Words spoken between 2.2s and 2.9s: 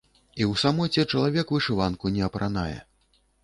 апранае.